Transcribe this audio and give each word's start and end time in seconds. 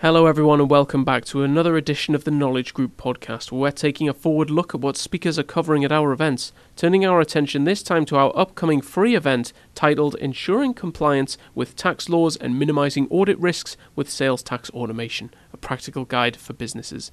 Hello, 0.00 0.26
everyone, 0.26 0.60
and 0.60 0.70
welcome 0.70 1.04
back 1.04 1.24
to 1.24 1.42
another 1.42 1.76
edition 1.76 2.14
of 2.14 2.22
the 2.22 2.30
Knowledge 2.30 2.72
Group 2.72 2.96
podcast, 2.96 3.50
where 3.50 3.62
we're 3.62 3.72
taking 3.72 4.08
a 4.08 4.14
forward 4.14 4.48
look 4.48 4.72
at 4.72 4.80
what 4.80 4.96
speakers 4.96 5.40
are 5.40 5.42
covering 5.42 5.84
at 5.84 5.90
our 5.90 6.12
events, 6.12 6.52
turning 6.76 7.04
our 7.04 7.20
attention 7.20 7.64
this 7.64 7.82
time 7.82 8.04
to 8.04 8.16
our 8.16 8.30
upcoming 8.38 8.80
free 8.80 9.16
event 9.16 9.52
titled 9.74 10.14
Ensuring 10.20 10.72
Compliance 10.72 11.36
with 11.52 11.74
Tax 11.74 12.08
Laws 12.08 12.36
and 12.36 12.56
Minimizing 12.56 13.08
Audit 13.10 13.36
Risks 13.40 13.76
with 13.96 14.08
Sales 14.08 14.40
Tax 14.40 14.70
Automation, 14.70 15.34
a 15.52 15.56
practical 15.56 16.04
guide 16.04 16.36
for 16.36 16.52
businesses. 16.52 17.10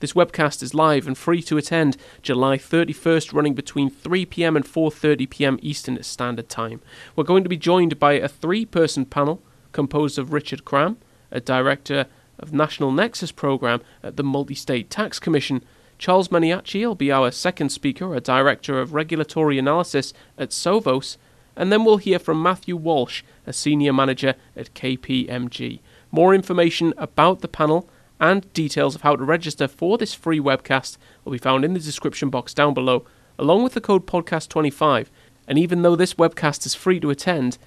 This 0.00 0.12
webcast 0.12 0.62
is 0.62 0.74
live 0.74 1.06
and 1.06 1.16
free 1.16 1.40
to 1.40 1.56
attend 1.56 1.96
July 2.20 2.58
31st 2.58 3.32
running 3.32 3.54
between 3.54 3.88
3 3.88 4.26
p.m. 4.26 4.56
and 4.56 4.66
4:30 4.66 5.30
p.m. 5.30 5.58
Eastern 5.62 6.02
Standard 6.02 6.50
Time. 6.50 6.82
We're 7.16 7.24
going 7.24 7.44
to 7.44 7.48
be 7.48 7.56
joined 7.56 7.98
by 7.98 8.12
a 8.12 8.28
three-person 8.28 9.06
panel 9.06 9.40
composed 9.72 10.18
of 10.18 10.34
Richard 10.34 10.66
Cram, 10.66 10.98
a 11.30 11.40
director 11.40 12.04
of 12.38 12.52
National 12.52 12.92
Nexus 12.92 13.32
Program 13.32 13.80
at 14.02 14.16
the 14.16 14.22
Multi-State 14.22 14.90
Tax 14.90 15.18
Commission. 15.18 15.64
Charles 15.98 16.28
Maniaci 16.28 16.86
will 16.86 16.94
be 16.94 17.10
our 17.10 17.30
second 17.30 17.70
speaker, 17.70 18.14
a 18.14 18.20
director 18.20 18.78
of 18.78 18.92
regulatory 18.92 19.58
analysis 19.58 20.12
at 20.36 20.50
Sovos, 20.50 21.16
and 21.56 21.72
then 21.72 21.84
we'll 21.84 21.96
hear 21.96 22.18
from 22.18 22.42
Matthew 22.42 22.76
Walsh, 22.76 23.22
a 23.46 23.52
senior 23.52 23.92
manager 23.92 24.34
at 24.54 24.74
KPMG. 24.74 25.80
More 26.10 26.34
information 26.34 26.92
about 26.98 27.40
the 27.40 27.48
panel 27.48 27.88
and 28.20 28.52
details 28.52 28.94
of 28.94 29.02
how 29.02 29.16
to 29.16 29.24
register 29.24 29.66
for 29.68 29.98
this 29.98 30.14
free 30.14 30.40
webcast 30.40 30.96
will 31.24 31.32
be 31.32 31.38
found 31.38 31.64
in 31.64 31.72
the 31.72 31.80
description 31.80 32.30
box 32.30 32.52
down 32.54 32.74
below, 32.74 33.04
along 33.38 33.62
with 33.62 33.74
the 33.74 33.80
code 33.80 34.06
podcast25. 34.06 35.06
And 35.48 35.58
even 35.58 35.82
though 35.82 35.96
this 35.96 36.14
webcast 36.14 36.66
is 36.66 36.74
free 36.74 37.00
to 37.00 37.10
attend, 37.10 37.58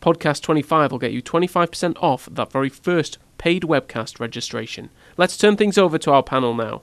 Podcast25 0.00 0.90
will 0.90 0.98
get 0.98 1.12
you 1.12 1.22
25% 1.22 1.96
off 2.00 2.28
that 2.30 2.50
very 2.50 2.68
first 2.68 3.18
paid 3.38 3.62
webcast 3.62 4.20
registration. 4.20 4.90
Let's 5.16 5.36
turn 5.36 5.56
things 5.56 5.78
over 5.78 5.98
to 5.98 6.10
our 6.12 6.22
panel 6.22 6.54
now. 6.54 6.82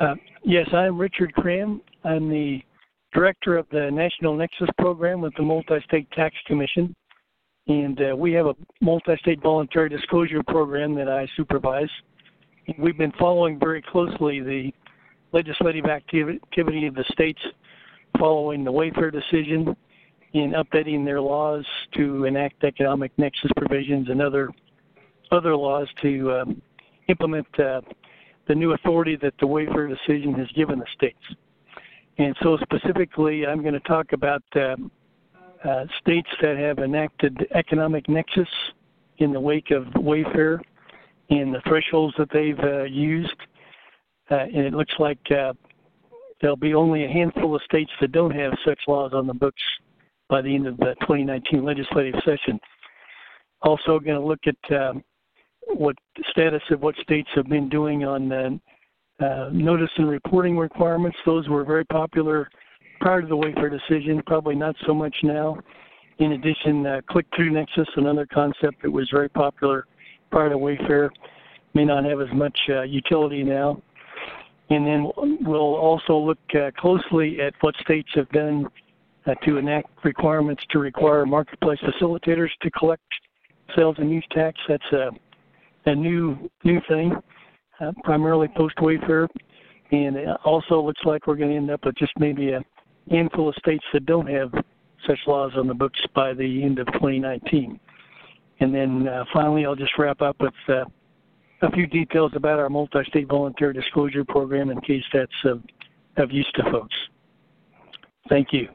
Uh, 0.00 0.14
yes, 0.42 0.68
I'm 0.72 0.98
Richard 0.98 1.32
Cram. 1.34 1.80
I'm 2.04 2.28
the 2.28 2.60
director 3.12 3.56
of 3.56 3.66
the 3.70 3.90
National 3.90 4.36
Nexus 4.36 4.68
program 4.78 5.20
with 5.20 5.34
the 5.36 5.42
Multi 5.42 5.76
State 5.86 6.10
Tax 6.12 6.34
Commission. 6.46 6.94
And 7.66 7.98
uh, 8.00 8.16
we 8.16 8.32
have 8.32 8.46
a 8.46 8.54
multi 8.82 9.16
state 9.20 9.42
voluntary 9.42 9.88
disclosure 9.88 10.42
program 10.48 10.94
that 10.96 11.08
I 11.08 11.26
supervise. 11.36 11.88
And 12.66 12.76
we've 12.78 12.98
been 12.98 13.12
following 13.18 13.58
very 13.58 13.82
closely 13.90 14.40
the 14.40 14.70
legislative 15.32 15.86
activity 15.86 16.86
of 16.86 16.94
the 16.94 17.04
states 17.12 17.40
following 18.18 18.64
the 18.64 18.72
Wayfair 18.72 19.10
decision 19.10 19.74
in 20.34 20.52
updating 20.52 21.04
their 21.04 21.20
laws 21.20 21.64
to 21.94 22.24
enact 22.24 22.64
economic 22.64 23.12
nexus 23.16 23.50
provisions 23.56 24.10
and 24.10 24.20
other 24.20 24.50
other 25.30 25.56
laws 25.56 25.88
to 26.02 26.32
um, 26.32 26.62
implement 27.08 27.46
uh, 27.58 27.80
the 28.46 28.54
new 28.54 28.72
authority 28.72 29.16
that 29.16 29.32
the 29.40 29.46
Wayfair 29.46 29.88
decision 29.88 30.34
has 30.34 30.46
given 30.54 30.78
the 30.78 30.86
states. 30.94 31.18
And 32.18 32.36
so, 32.42 32.58
specifically, 32.62 33.46
I'm 33.46 33.62
going 33.62 33.74
to 33.74 33.80
talk 33.80 34.12
about 34.12 34.42
um, 34.56 34.90
uh, 35.64 35.86
states 36.00 36.28
that 36.42 36.56
have 36.56 36.78
enacted 36.78 37.48
economic 37.54 38.08
nexus 38.08 38.48
in 39.18 39.32
the 39.32 39.40
wake 39.40 39.70
of 39.70 39.84
Wayfair 39.94 40.60
and 41.30 41.54
the 41.54 41.62
thresholds 41.66 42.14
that 42.18 42.28
they've 42.32 42.58
uh, 42.60 42.84
used. 42.84 43.34
Uh, 44.30 44.34
and 44.34 44.58
it 44.58 44.74
looks 44.74 44.94
like 44.98 45.18
uh, 45.30 45.52
there'll 46.40 46.56
be 46.56 46.74
only 46.74 47.04
a 47.04 47.08
handful 47.08 47.56
of 47.56 47.62
states 47.62 47.90
that 48.00 48.12
don't 48.12 48.30
have 48.30 48.52
such 48.64 48.78
laws 48.86 49.12
on 49.14 49.26
the 49.26 49.34
books 49.34 49.62
by 50.28 50.40
the 50.40 50.54
end 50.54 50.66
of 50.66 50.76
the 50.78 50.94
2019 51.00 51.64
legislative 51.64 52.14
session. 52.24 52.58
Also, 53.62 53.98
going 53.98 54.20
to 54.20 54.26
look 54.26 54.40
at 54.46 54.78
um, 54.78 55.02
what 55.68 55.96
status 56.30 56.62
of 56.70 56.80
what 56.82 56.94
states 56.96 57.28
have 57.34 57.48
been 57.48 57.68
doing 57.68 58.04
on 58.04 58.32
uh, 58.32 58.50
uh, 59.24 59.48
notice 59.52 59.90
and 59.96 60.08
reporting 60.08 60.56
requirements. 60.58 61.16
Those 61.24 61.48
were 61.48 61.64
very 61.64 61.84
popular 61.86 62.48
prior 63.00 63.22
to 63.22 63.26
the 63.26 63.36
Wayfair 63.36 63.70
decision, 63.70 64.22
probably 64.26 64.54
not 64.54 64.74
so 64.86 64.94
much 64.94 65.14
now. 65.22 65.58
In 66.18 66.32
addition, 66.32 66.86
uh, 66.86 67.00
click-through 67.08 67.50
nexus, 67.50 67.88
another 67.96 68.26
concept 68.32 68.82
that 68.82 68.90
was 68.90 69.08
very 69.12 69.28
popular 69.28 69.86
prior 70.30 70.48
to 70.50 70.56
Wayfair, 70.56 71.10
may 71.74 71.84
not 71.84 72.04
have 72.04 72.20
as 72.20 72.32
much 72.32 72.56
uh, 72.68 72.82
utility 72.82 73.42
now. 73.42 73.80
And 74.70 74.86
then 74.86 75.10
we'll 75.42 75.74
also 75.74 76.16
look 76.16 76.38
uh, 76.54 76.70
closely 76.78 77.40
at 77.40 77.54
what 77.60 77.74
states 77.82 78.08
have 78.14 78.28
done 78.30 78.66
uh, 79.26 79.34
to 79.44 79.56
enact 79.56 79.88
requirements 80.04 80.62
to 80.70 80.78
require 80.78 81.24
marketplace 81.26 81.78
facilitators 81.80 82.50
to 82.62 82.70
collect 82.72 83.02
sales 83.76 83.96
and 83.98 84.10
use 84.10 84.24
tax. 84.32 84.58
That's 84.68 84.92
a 84.92 85.10
a 85.86 85.94
new 85.94 86.50
new 86.64 86.80
thing, 86.88 87.12
uh, 87.80 87.92
primarily 88.02 88.48
post 88.56 88.76
Wayfair, 88.76 89.28
and 89.92 90.16
it 90.16 90.28
also 90.44 90.80
looks 90.80 91.00
like 91.04 91.26
we're 91.26 91.36
going 91.36 91.50
to 91.50 91.56
end 91.56 91.70
up 91.70 91.84
with 91.84 91.96
just 91.96 92.12
maybe 92.18 92.52
a 92.52 92.62
handful 93.10 93.48
of 93.48 93.54
states 93.56 93.84
that 93.92 94.06
don't 94.06 94.26
have 94.26 94.50
such 95.06 95.18
laws 95.26 95.52
on 95.56 95.66
the 95.66 95.74
books 95.74 96.00
by 96.14 96.32
the 96.32 96.62
end 96.62 96.78
of 96.78 96.86
2019. 96.94 97.78
And 98.60 98.74
then 98.74 99.08
uh, 99.08 99.24
finally, 99.32 99.66
I'll 99.66 99.74
just 99.74 99.92
wrap 99.98 100.22
up 100.22 100.36
with 100.40 100.54
uh, 100.68 100.84
a 101.62 101.70
few 101.72 101.86
details 101.86 102.32
about 102.34 102.58
our 102.58 102.70
multi-state 102.70 103.28
voluntary 103.28 103.74
disclosure 103.74 104.24
program 104.24 104.70
in 104.70 104.80
case 104.80 105.04
that's 105.12 105.32
of, 105.44 105.62
of 106.16 106.30
use 106.30 106.50
to 106.54 106.62
folks. 106.70 106.94
Thank 108.28 108.48
you. 108.52 108.68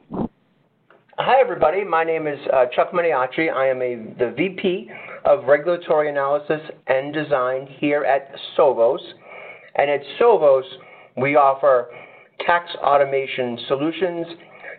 Hi, 1.22 1.38
everybody. 1.38 1.84
My 1.84 2.02
name 2.02 2.26
is 2.26 2.38
uh, 2.50 2.64
Chuck 2.74 2.92
Maniaci. 2.92 3.52
I 3.52 3.66
am 3.66 3.82
a, 3.82 3.94
the 4.18 4.32
VP 4.34 4.88
of 5.26 5.44
Regulatory 5.44 6.08
Analysis 6.08 6.62
and 6.86 7.12
Design 7.12 7.68
here 7.78 8.04
at 8.04 8.30
Sovos. 8.56 9.00
And 9.74 9.90
at 9.90 10.00
Sovos, 10.18 10.62
we 11.18 11.36
offer 11.36 11.90
tax 12.46 12.70
automation 12.76 13.58
solutions 13.68 14.28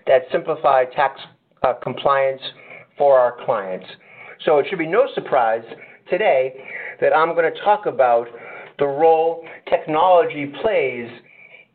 that 0.08 0.24
simplify 0.32 0.86
tax 0.86 1.22
uh, 1.62 1.74
compliance 1.74 2.42
for 2.98 3.20
our 3.20 3.38
clients. 3.46 3.86
So 4.44 4.58
it 4.58 4.66
should 4.68 4.80
be 4.80 4.88
no 4.88 5.06
surprise 5.14 5.64
today 6.10 6.56
that 7.02 7.16
I'm 7.16 7.36
going 7.36 7.54
to 7.54 7.62
talk 7.62 7.86
about 7.86 8.26
the 8.80 8.88
role 8.88 9.46
technology 9.70 10.52
plays 10.60 11.08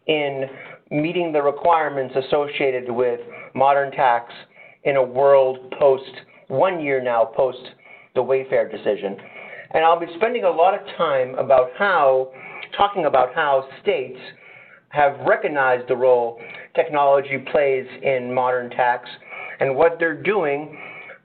in 0.09 0.47
meeting 0.91 1.31
the 1.33 1.41
requirements 1.41 2.16
associated 2.16 2.91
with 2.91 3.21
modern 3.54 3.93
tax 3.93 4.33
in 4.86 4.97
a 4.97 5.02
world 5.02 5.58
post 5.78 6.10
one 6.48 6.80
year 6.80 7.02
now 7.02 7.24
post 7.36 7.58
the 8.14 8.22
Wayfair 8.22 8.70
decision. 8.70 9.16
And 9.72 9.84
I'll 9.84 10.00
be 10.00 10.06
spending 10.16 10.44
a 10.44 10.50
lot 10.50 10.74
of 10.74 10.80
time 10.97 11.34
about 11.34 11.70
how, 11.76 12.32
talking 12.76 13.04
about 13.04 13.34
how 13.34 13.69
states 13.82 14.19
have 14.91 15.19
recognized 15.26 15.88
the 15.88 15.97
role 15.97 16.41
technology 16.74 17.44
plays 17.50 17.86
in 18.02 18.32
modern 18.32 18.70
tax 18.70 19.08
and 19.60 19.74
what 19.74 19.97
they're 19.98 20.22
doing 20.22 20.78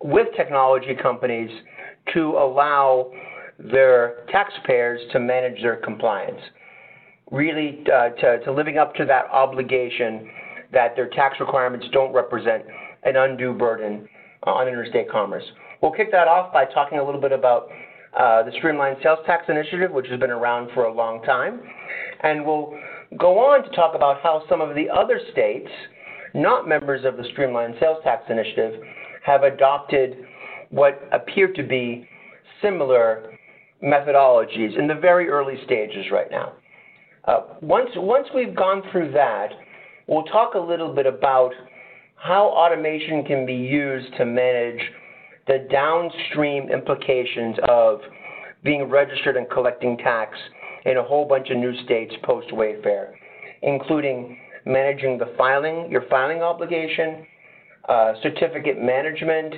with 0.03 0.27
technology 0.35 0.95
companies 0.99 1.49
to 2.13 2.31
allow 2.31 3.11
their 3.59 4.25
taxpayers 4.31 4.99
to 5.11 5.19
manage 5.19 5.61
their 5.61 5.75
compliance. 5.77 6.41
Really, 7.31 7.83
uh, 7.93 8.09
to, 8.09 8.39
to 8.43 8.51
living 8.51 8.77
up 8.77 8.95
to 8.95 9.05
that 9.05 9.25
obligation 9.31 10.29
that 10.73 10.95
their 10.95 11.09
tax 11.09 11.39
requirements 11.39 11.85
don't 11.93 12.11
represent 12.11 12.63
an 13.03 13.15
undue 13.15 13.53
burden 13.53 14.07
on 14.43 14.67
interstate 14.67 15.09
commerce. 15.09 15.43
We'll 15.81 15.91
kick 15.91 16.11
that 16.11 16.27
off 16.27 16.53
by 16.53 16.65
talking 16.65 16.99
a 16.99 17.03
little 17.03 17.21
bit 17.21 17.31
about 17.31 17.69
uh, 18.17 18.43
the 18.43 18.51
Streamlined 18.57 18.97
Sales 19.01 19.19
Tax 19.25 19.45
Initiative, 19.49 19.91
which 19.91 20.07
has 20.07 20.19
been 20.19 20.31
around 20.31 20.69
for 20.73 20.85
a 20.85 20.93
long 20.93 21.23
time. 21.23 21.61
And 22.23 22.45
we'll 22.45 22.73
go 23.17 23.39
on 23.39 23.63
to 23.63 23.69
talk 23.75 23.95
about 23.95 24.21
how 24.21 24.43
some 24.49 24.61
of 24.61 24.75
the 24.75 24.89
other 24.89 25.19
states, 25.31 25.69
not 26.33 26.67
members 26.67 27.05
of 27.05 27.17
the 27.17 27.23
Streamlined 27.31 27.75
Sales 27.79 27.97
Tax 28.03 28.23
Initiative, 28.29 28.81
have 29.25 29.43
adopted 29.43 30.17
what 30.69 31.07
appear 31.11 31.51
to 31.53 31.63
be 31.63 32.07
similar 32.61 33.33
methodologies 33.83 34.77
in 34.77 34.87
the 34.87 34.95
very 34.95 35.27
early 35.27 35.55
stages 35.65 36.05
right 36.11 36.29
now. 36.29 36.53
Uh, 37.25 37.41
once, 37.61 37.89
once 37.95 38.27
we've 38.33 38.55
gone 38.55 38.81
through 38.91 39.11
that, 39.11 39.49
we'll 40.07 40.23
talk 40.23 40.55
a 40.55 40.59
little 40.59 40.93
bit 40.93 41.05
about 41.05 41.51
how 42.21 42.49
automation 42.49 43.23
can 43.23 43.47
be 43.47 43.55
used 43.55 44.15
to 44.15 44.25
manage 44.25 44.79
the 45.47 45.67
downstream 45.71 46.69
implications 46.69 47.57
of 47.67 47.99
being 48.63 48.83
registered 48.83 49.37
and 49.37 49.49
collecting 49.49 49.97
tax 49.97 50.37
in 50.85 50.97
a 50.97 51.03
whole 51.03 51.27
bunch 51.27 51.49
of 51.49 51.57
new 51.57 51.73
states 51.83 52.13
post 52.23 52.47
Wayfair, 52.49 53.13
including 53.63 54.37
managing 54.65 55.17
the 55.17 55.33
filing, 55.35 55.89
your 55.89 56.03
filing 56.11 56.43
obligation, 56.43 57.25
uh, 57.89 58.13
certificate 58.21 58.79
management, 58.79 59.55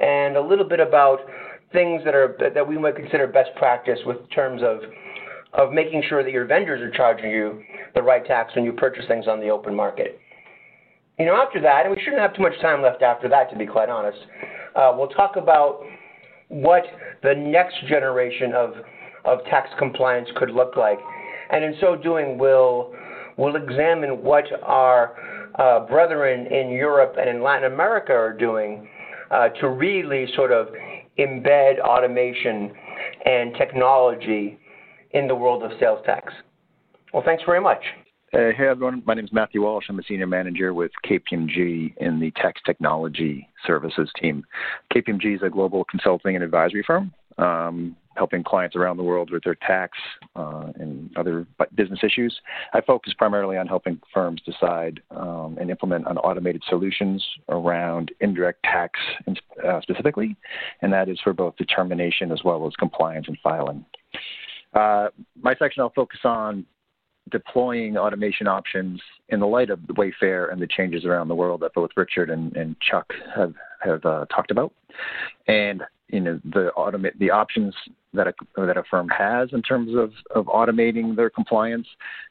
and 0.00 0.38
a 0.38 0.40
little 0.40 0.66
bit 0.66 0.80
about 0.80 1.18
things 1.74 2.02
that 2.06 2.14
are 2.14 2.36
that 2.54 2.66
we 2.66 2.78
might 2.78 2.96
consider 2.96 3.26
best 3.26 3.50
practice 3.56 3.98
with 4.06 4.16
terms 4.30 4.62
of 4.62 4.78
of 5.52 5.74
making 5.74 6.02
sure 6.08 6.22
that 6.24 6.32
your 6.32 6.46
vendors 6.46 6.80
are 6.80 6.90
charging 6.96 7.30
you 7.30 7.62
the 7.94 8.02
right 8.02 8.24
tax 8.24 8.54
when 8.56 8.64
you 8.64 8.72
purchase 8.72 9.04
things 9.08 9.28
on 9.28 9.40
the 9.40 9.50
open 9.50 9.74
market. 9.74 10.18
You 11.18 11.26
know, 11.26 11.36
after 11.36 11.60
that, 11.60 11.86
and 11.86 11.94
we 11.94 12.00
shouldn't 12.02 12.22
have 12.22 12.34
too 12.34 12.42
much 12.42 12.58
time 12.60 12.82
left 12.82 13.02
after 13.02 13.28
that, 13.28 13.50
to 13.50 13.56
be 13.56 13.66
quite 13.66 13.88
honest. 13.88 14.18
Uh, 14.74 14.92
we'll 14.96 15.08
talk 15.08 15.36
about 15.36 15.82
what 16.48 16.82
the 17.22 17.34
next 17.34 17.76
generation 17.86 18.54
of 18.54 18.74
of 19.24 19.44
tax 19.44 19.68
compliance 19.78 20.28
could 20.36 20.50
look 20.50 20.76
like. 20.76 20.98
And 21.50 21.64
in 21.64 21.74
so 21.80 21.96
doing, 21.96 22.38
we'll, 22.38 22.92
we'll 23.36 23.56
examine 23.56 24.22
what 24.22 24.44
our 24.62 25.16
uh, 25.58 25.86
brethren 25.86 26.46
in 26.46 26.70
Europe 26.70 27.16
and 27.18 27.28
in 27.28 27.42
Latin 27.42 27.72
America 27.72 28.12
are 28.12 28.32
doing 28.32 28.88
uh, 29.30 29.48
to 29.60 29.68
really 29.68 30.26
sort 30.34 30.50
of 30.50 30.68
embed 31.18 31.78
automation 31.80 32.72
and 33.24 33.54
technology 33.56 34.58
in 35.12 35.28
the 35.28 35.34
world 35.34 35.62
of 35.62 35.70
sales 35.78 36.00
tax. 36.06 36.32
Well, 37.12 37.22
thanks 37.24 37.42
very 37.44 37.60
much. 37.60 37.82
Uh, 38.34 38.48
hey 38.56 38.66
everyone, 38.66 39.02
my 39.04 39.12
name 39.12 39.26
is 39.26 39.32
Matthew 39.32 39.60
Walsh. 39.60 39.84
I'm 39.90 39.98
a 39.98 40.02
senior 40.04 40.26
manager 40.26 40.72
with 40.72 40.90
KPMG 41.04 41.94
in 41.98 42.18
the 42.18 42.30
tax 42.30 42.62
technology 42.64 43.46
services 43.66 44.10
team. 44.18 44.42
KPMG 44.90 45.36
is 45.36 45.42
a 45.42 45.50
global 45.50 45.84
consulting 45.84 46.34
and 46.34 46.42
advisory 46.42 46.82
firm, 46.82 47.12
um, 47.36 47.94
helping 48.16 48.42
clients 48.42 48.74
around 48.74 48.96
the 48.96 49.02
world 49.02 49.30
with 49.30 49.44
their 49.44 49.56
tax 49.56 49.98
uh, 50.34 50.72
and 50.76 51.14
other 51.14 51.46
business 51.74 51.98
issues. 52.02 52.34
I 52.72 52.80
focus 52.80 53.12
primarily 53.18 53.58
on 53.58 53.66
helping 53.66 54.00
firms 54.14 54.40
decide 54.46 55.02
um, 55.10 55.58
and 55.60 55.70
implement 55.70 56.06
on 56.06 56.16
automated 56.16 56.62
solutions 56.70 57.22
around 57.50 58.12
indirect 58.20 58.62
tax 58.62 58.98
uh, 59.62 59.82
specifically, 59.82 60.36
and 60.80 60.90
that 60.90 61.10
is 61.10 61.20
for 61.22 61.34
both 61.34 61.54
determination 61.58 62.32
as 62.32 62.40
well 62.42 62.66
as 62.66 62.72
compliance 62.76 63.28
and 63.28 63.36
filing. 63.42 63.84
Uh, 64.72 65.08
my 65.42 65.54
section 65.58 65.82
I'll 65.82 65.92
focus 65.94 66.20
on 66.24 66.64
deploying 67.30 67.96
automation 67.96 68.46
options 68.46 69.00
in 69.28 69.40
the 69.40 69.46
light 69.46 69.70
of 69.70 69.86
the 69.86 69.94
Wayfair 69.94 70.52
and 70.52 70.60
the 70.60 70.66
changes 70.66 71.04
around 71.04 71.28
the 71.28 71.34
world 71.34 71.60
that 71.60 71.74
both 71.74 71.90
Richard 71.96 72.30
and, 72.30 72.56
and 72.56 72.76
Chuck 72.80 73.12
have 73.34 73.54
have 73.80 74.04
uh, 74.04 74.26
talked 74.26 74.50
about, 74.50 74.72
and 75.46 75.82
you 76.08 76.20
know 76.20 76.40
the 76.44 76.70
automate 76.76 77.18
the 77.18 77.30
options 77.30 77.74
that 78.14 78.26
a 78.26 78.34
that 78.56 78.76
a 78.76 78.82
firm 78.90 79.08
has 79.08 79.48
in 79.52 79.62
terms 79.62 79.94
of, 79.96 80.12
of 80.34 80.46
automating 80.46 81.16
their 81.16 81.30
compliance, 81.30 81.86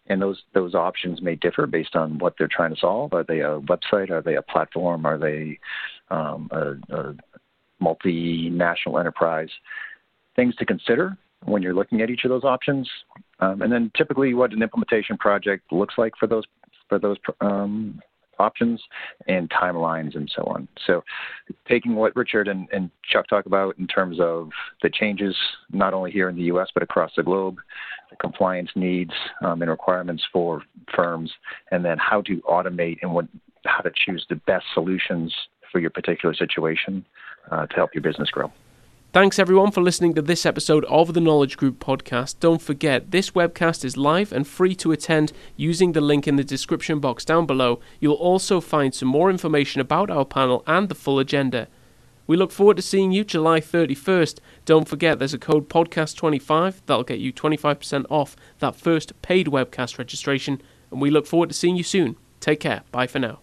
and 0.07 0.21
those 0.21 0.41
those 0.53 0.75
options 0.75 1.21
may 1.21 1.35
differ 1.35 1.65
based 1.67 1.95
on 1.95 2.17
what 2.19 2.35
they're 2.37 2.47
trying 2.47 2.73
to 2.73 2.79
solve. 2.79 3.13
Are 3.13 3.23
they 3.23 3.39
a 3.39 3.59
website? 3.61 4.11
Are 4.11 4.21
they 4.21 4.35
a 4.35 4.41
platform? 4.41 5.05
Are 5.05 5.17
they 5.17 5.59
um, 6.09 6.49
a, 6.51 6.73
a 6.95 7.15
multinational 7.81 8.99
enterprise? 8.99 9.49
Things 10.35 10.55
to 10.57 10.65
consider 10.65 11.17
when 11.45 11.61
you're 11.61 11.73
looking 11.73 12.01
at 12.01 12.09
each 12.09 12.23
of 12.23 12.29
those 12.29 12.43
options, 12.43 12.89
um, 13.39 13.61
and 13.61 13.71
then 13.71 13.91
typically 13.95 14.33
what 14.33 14.53
an 14.53 14.61
implementation 14.61 15.17
project 15.17 15.71
looks 15.71 15.95
like 15.97 16.13
for 16.19 16.27
those 16.27 16.43
for 16.87 16.99
those 16.99 17.17
um, 17.39 18.01
options 18.41 18.81
and 19.27 19.49
timelines 19.49 20.15
and 20.15 20.29
so 20.35 20.43
on. 20.43 20.67
So, 20.85 21.03
taking 21.67 21.95
what 21.95 22.15
Richard 22.15 22.47
and, 22.47 22.67
and 22.71 22.89
Chuck 23.09 23.27
talk 23.27 23.45
about 23.45 23.77
in 23.77 23.87
terms 23.87 24.19
of 24.19 24.49
the 24.81 24.89
changes 24.89 25.35
not 25.71 25.93
only 25.93 26.11
here 26.11 26.27
in 26.27 26.35
the 26.35 26.43
U.S. 26.43 26.67
but 26.73 26.83
across 26.83 27.11
the 27.15 27.23
globe, 27.23 27.57
the 28.09 28.15
compliance 28.17 28.69
needs 28.75 29.13
um, 29.43 29.61
and 29.61 29.71
requirements 29.71 30.23
for 30.33 30.63
firms, 30.93 31.31
and 31.71 31.85
then 31.85 31.97
how 31.97 32.21
to 32.23 32.41
automate 32.41 32.97
and 33.01 33.13
what 33.13 33.25
how 33.65 33.81
to 33.81 33.91
choose 33.95 34.25
the 34.29 34.35
best 34.35 34.65
solutions 34.73 35.33
for 35.71 35.79
your 35.79 35.91
particular 35.91 36.33
situation 36.35 37.05
uh, 37.51 37.65
to 37.67 37.75
help 37.75 37.91
your 37.93 38.01
business 38.01 38.29
grow. 38.29 38.51
Thanks 39.13 39.39
everyone 39.39 39.71
for 39.71 39.81
listening 39.81 40.13
to 40.13 40.21
this 40.21 40.45
episode 40.45 40.85
of 40.85 41.13
the 41.13 41.19
Knowledge 41.19 41.57
Group 41.57 41.79
podcast. 41.79 42.39
Don't 42.39 42.61
forget, 42.61 43.11
this 43.11 43.31
webcast 43.31 43.83
is 43.83 43.97
live 43.97 44.31
and 44.31 44.47
free 44.47 44.73
to 44.75 44.93
attend 44.93 45.33
using 45.57 45.91
the 45.91 45.99
link 45.99 46.29
in 46.29 46.37
the 46.37 46.45
description 46.45 47.01
box 47.01 47.25
down 47.25 47.45
below. 47.45 47.81
You'll 47.99 48.13
also 48.13 48.61
find 48.61 48.95
some 48.95 49.09
more 49.09 49.29
information 49.29 49.81
about 49.81 50.09
our 50.09 50.23
panel 50.23 50.63
and 50.65 50.87
the 50.87 50.95
full 50.95 51.19
agenda. 51.19 51.67
We 52.25 52.37
look 52.37 52.53
forward 52.53 52.77
to 52.77 52.81
seeing 52.81 53.11
you 53.11 53.25
July 53.25 53.59
31st. 53.59 54.39
Don't 54.63 54.87
forget, 54.87 55.19
there's 55.19 55.33
a 55.33 55.37
code 55.37 55.67
podcast25 55.67 56.75
that'll 56.85 57.03
get 57.03 57.19
you 57.19 57.33
25% 57.33 58.05
off 58.09 58.37
that 58.59 58.77
first 58.77 59.21
paid 59.21 59.47
webcast 59.47 59.97
registration, 59.97 60.61
and 60.89 61.01
we 61.01 61.11
look 61.11 61.27
forward 61.27 61.49
to 61.49 61.55
seeing 61.55 61.75
you 61.75 61.83
soon. 61.83 62.15
Take 62.39 62.61
care. 62.61 62.83
Bye 62.93 63.07
for 63.07 63.19
now. 63.19 63.39